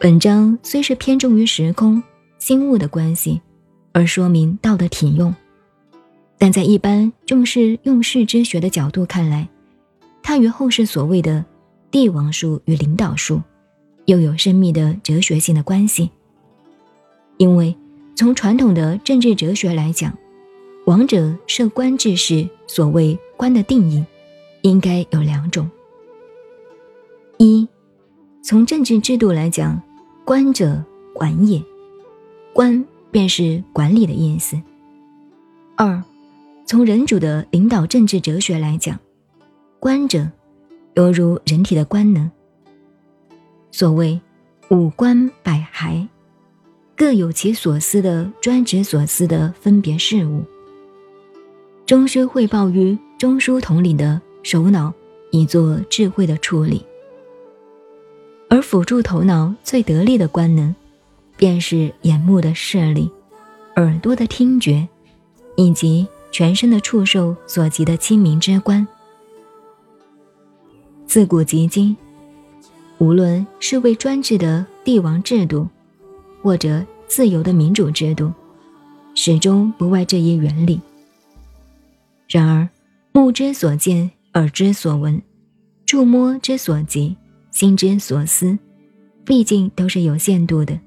[0.00, 2.00] 本章虽是偏重于时空、
[2.38, 3.40] 心物的关系，
[3.90, 5.34] 而说明道的体用，
[6.38, 9.48] 但在一般重视用事之学的角度看来，
[10.22, 11.44] 它与后世所谓的
[11.90, 13.42] 帝王术与领导术，
[14.04, 16.08] 又有深密的哲学性的关系。
[17.36, 17.76] 因为
[18.14, 20.16] 从传统的政治哲学来讲，
[20.86, 24.04] 王者设官制时，所谓官的定义，
[24.62, 25.68] 应该有两种。
[27.38, 27.66] 一，
[28.44, 29.82] 从政治制度来讲，
[30.28, 31.58] 官者管也，
[32.52, 34.60] 官便是管理的意思。
[35.74, 36.02] 二，
[36.66, 39.00] 从人主的领导政治哲学来讲，
[39.80, 40.28] 官者
[40.96, 42.30] 犹如人体的官能。
[43.70, 44.20] 所谓
[44.68, 46.06] 五官百骸，
[46.94, 50.42] 各有其所思的专职所思的分别事物，
[51.86, 54.92] 终须汇报于中枢统领的首脑，
[55.30, 56.84] 以作智慧的处理。
[58.50, 60.74] 而辅助头脑最得力的官能，
[61.36, 63.10] 便是眼目的视力、
[63.76, 64.88] 耳朵的听觉，
[65.56, 68.86] 以及全身的触受所及的清明之官。
[71.06, 71.96] 自古及今，
[72.98, 75.68] 无论是为专制的帝王制度，
[76.42, 78.32] 或者自由的民主制度，
[79.14, 80.80] 始终不外这一原理。
[82.28, 82.68] 然而，
[83.12, 85.20] 目之所见，耳之所闻，
[85.84, 87.16] 触摸之所及。
[87.58, 88.56] 心之所思，
[89.24, 90.78] 毕竟都是有限度的。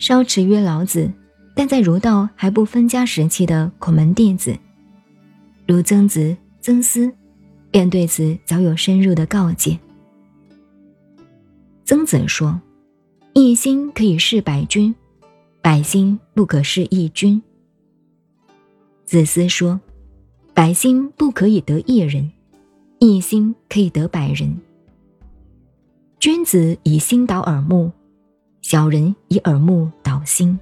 [0.00, 1.08] 稍迟于老子，
[1.54, 4.58] 但在儒道还不分家时期的孔门弟子，
[5.64, 7.08] 如曾子、曾思，
[7.70, 9.78] 便对此早有深入的告诫。
[11.84, 12.60] 曾子说
[13.32, 14.92] ：“一心可以事百君，
[15.62, 17.40] 百心不可事一君。”
[19.06, 19.80] 子思说
[20.52, 22.28] ：“百心不可以得一人。”
[23.02, 24.60] 一心可以得百人。
[26.18, 27.90] 君子以心导耳目，
[28.60, 30.60] 小人以耳目导心。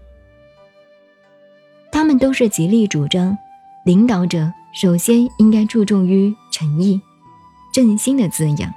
[1.91, 3.37] 他们都是极力主张，
[3.85, 7.01] 领导者首先应该注重于诚意、
[7.75, 8.73] 正心的滋养，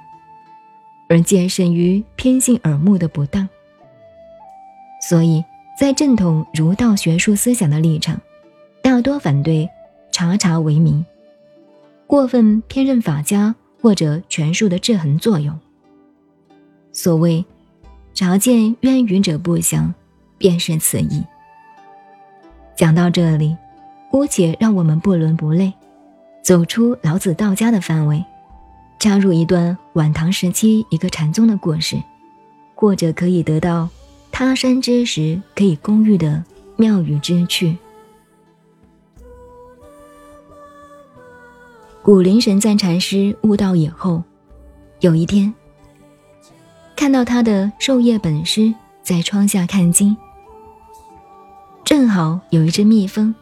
[1.08, 3.48] 而戒慎于偏信耳目的不当。
[5.08, 5.44] 所以
[5.78, 8.20] 在正统儒道学术思想的立场，
[8.82, 9.70] 大多反对
[10.10, 11.06] 察察为民。
[12.12, 15.58] 过分偏任法家或者权术的制衡作用。
[16.92, 17.42] 所谓
[18.12, 19.94] “察见渊云者不祥”，
[20.36, 21.24] 便是此意。
[22.76, 23.56] 讲到这里，
[24.10, 25.72] 姑且让我们不伦不类，
[26.42, 28.22] 走出老子道家的范围，
[28.98, 31.96] 插入一段晚唐时期一个禅宗的故事，
[32.74, 33.88] 或者可以得到
[34.30, 36.44] 他山之石可以攻玉的
[36.76, 37.74] 妙语之趣。
[42.04, 44.24] 古灵神赞禅师悟道以后，
[44.98, 45.54] 有一天
[46.96, 48.74] 看到他的授业本师
[49.04, 50.16] 在窗下看经，
[51.84, 53.32] 正好有一只蜜蜂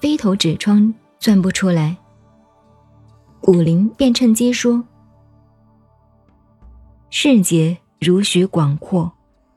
[0.00, 1.96] 飞头纸窗钻不出来。
[3.40, 4.84] 古灵便趁机说
[7.10, 9.10] ：“世界如许广阔，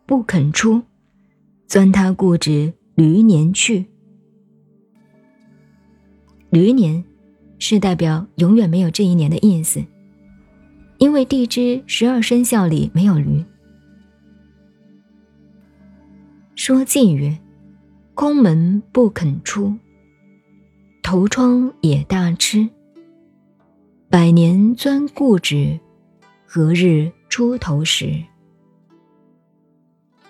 [0.08, 0.82] 不肯出，
[1.68, 3.86] 钻他固执驴年去。
[6.50, 7.06] 驴年。”
[7.60, 9.84] 是代表永远没有这一年的意思，
[10.98, 13.44] 因为地支十二生肖里没有驴。
[16.56, 17.38] 说晋曰
[18.14, 19.76] ：“空门不肯出，
[21.04, 22.68] 头窗也大吃。
[24.10, 25.80] 百年钻固执，
[26.46, 28.24] 何日出头时？”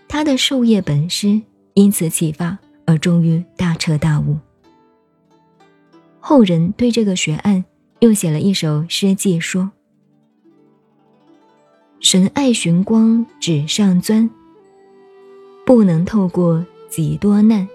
[0.07, 1.41] 他的授业本师
[1.73, 4.37] 因此启发，而终于大彻大悟。
[6.29, 7.63] 后人对这个学案
[8.01, 9.71] 又写了一首诗记，说
[12.01, 14.29] ：“神爱寻光纸上钻，
[15.65, 17.65] 不能透过几多难。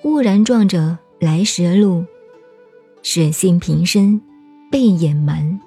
[0.00, 2.02] 忽然撞着来时路，
[3.02, 4.18] 使性平生
[4.70, 5.60] 被掩瞒。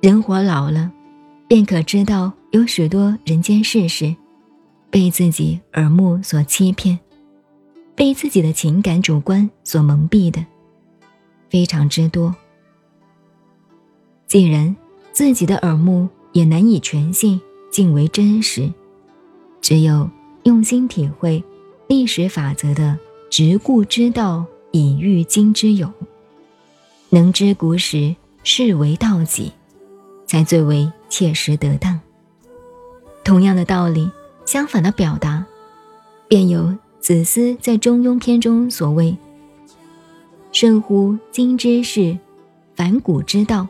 [0.00, 0.92] 人活老了，
[1.48, 4.14] 便可知道有许多人间世事，
[4.92, 6.96] 被自己耳目所欺骗。”
[8.00, 10.42] 被自己的情感主观所蒙蔽的
[11.50, 12.34] 非常之多。
[14.26, 14.74] 既然
[15.12, 17.38] 自己的耳目也难以全信，
[17.70, 18.72] 尽为真实，
[19.60, 20.08] 只有
[20.44, 21.44] 用心体会
[21.88, 22.98] 历史法则的
[23.28, 25.92] 执故之道，以御今之有，
[27.10, 29.52] 能知古史是为道己，
[30.24, 32.00] 才最为切实得当。
[33.22, 34.10] 同样的道理，
[34.46, 35.44] 相反的表达，
[36.28, 36.74] 便有。
[37.00, 39.16] 子思在《中庸》篇中所谓
[40.52, 42.18] ：“甚乎今之事，
[42.76, 43.66] 反古之道，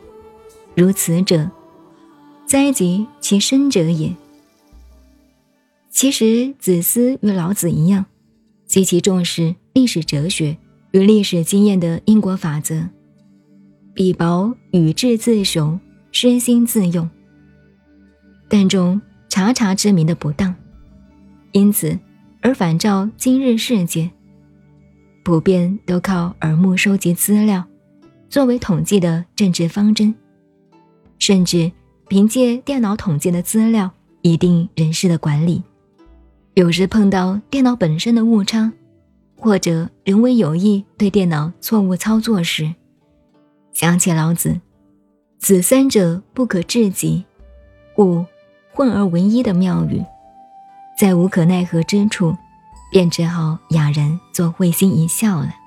[0.75, 1.49] 如此者，
[2.45, 4.13] 灾及其身者也。
[5.89, 8.05] 其实，子思与老子一样，
[8.65, 10.57] 极其重视历史哲学
[10.91, 12.89] 与历史经验的因果法则。
[13.93, 15.79] 彼薄与智自雄，
[16.11, 17.09] 身心自用，
[18.49, 20.53] 但中察察之名的不当，
[21.53, 21.97] 因此
[22.41, 24.09] 而反照今日世界，
[25.23, 27.63] 普遍都靠耳目收集资料，
[28.29, 30.13] 作为统计的政治方针，
[31.19, 31.71] 甚至
[32.07, 33.91] 凭借电脑统计的资料
[34.21, 35.61] 拟定人事的管理。
[36.55, 38.73] 有时碰到电脑本身的误差，
[39.37, 42.73] 或者人为有意对电脑错误操作时，
[43.71, 44.59] 想起老子
[45.37, 47.23] “此三者不可致极，
[47.93, 48.25] 故
[48.73, 50.03] 混而为一”的妙语，
[50.97, 52.35] 在无可奈何之处，
[52.91, 55.60] 便只好哑然做会心一笑了。